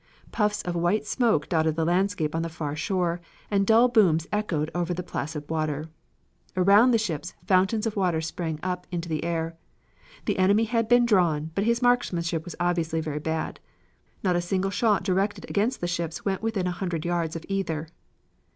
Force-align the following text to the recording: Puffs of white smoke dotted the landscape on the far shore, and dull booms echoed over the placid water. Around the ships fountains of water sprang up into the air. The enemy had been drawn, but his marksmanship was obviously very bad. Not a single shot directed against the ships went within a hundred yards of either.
Puffs 0.31 0.63
of 0.63 0.75
white 0.75 1.05
smoke 1.05 1.47
dotted 1.47 1.75
the 1.75 1.85
landscape 1.85 2.33
on 2.33 2.41
the 2.41 2.49
far 2.49 2.75
shore, 2.75 3.21
and 3.51 3.67
dull 3.67 3.87
booms 3.87 4.25
echoed 4.33 4.71
over 4.73 4.95
the 4.95 5.03
placid 5.03 5.47
water. 5.47 5.89
Around 6.57 6.89
the 6.89 6.97
ships 6.97 7.35
fountains 7.45 7.85
of 7.85 7.95
water 7.95 8.19
sprang 8.19 8.59
up 8.63 8.87
into 8.89 9.07
the 9.07 9.23
air. 9.23 9.57
The 10.25 10.39
enemy 10.39 10.63
had 10.63 10.87
been 10.87 11.05
drawn, 11.05 11.51
but 11.53 11.65
his 11.65 11.83
marksmanship 11.83 12.45
was 12.45 12.55
obviously 12.59 12.99
very 12.99 13.19
bad. 13.19 13.59
Not 14.23 14.35
a 14.35 14.41
single 14.41 14.71
shot 14.71 15.03
directed 15.03 15.47
against 15.47 15.81
the 15.81 15.87
ships 15.87 16.25
went 16.25 16.41
within 16.41 16.65
a 16.65 16.71
hundred 16.71 17.05
yards 17.05 17.35
of 17.35 17.45
either. 17.47 17.87